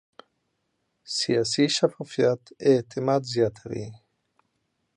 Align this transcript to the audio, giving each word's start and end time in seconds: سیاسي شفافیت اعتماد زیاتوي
سیاسي 1.17 1.63
شفافیت 1.77 2.41
اعتماد 2.69 3.21
زیاتوي 3.33 3.87